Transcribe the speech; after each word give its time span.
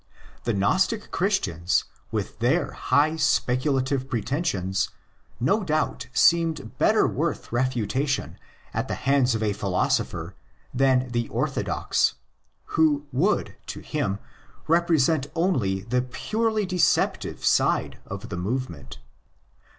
The 0.45 0.53
Gnostic 0.55 1.11
Christians, 1.11 1.83
with 2.09 2.39
their 2.39 2.71
high 2.71 3.17
speculative 3.17 4.09
pretensions, 4.09 4.89
no 5.39 5.63
doubt 5.63 6.07
seemed 6.11 6.75
better 6.79 7.05
worth 7.05 7.51
refutation 7.51 8.39
at 8.73 8.87
the 8.87 8.95
hands 8.95 9.35
of 9.35 9.43
a 9.43 9.53
philosopher 9.53 10.35
than 10.73 11.11
the 11.11 11.29
orthodox, 11.29 12.15
who 12.73 13.05
would, 13.11 13.55
to 13.67 13.81
him, 13.81 14.17
represent 14.67 15.27
only 15.35 15.81
the 15.81 16.01
purely 16.01 16.65
deceptive 16.65 17.45
side 17.45 17.99
of 18.07 18.29
the 18.29 18.37
movement. 18.37 18.97